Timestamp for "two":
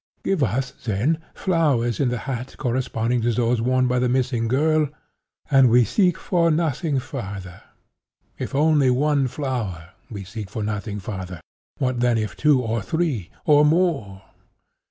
12.35-12.63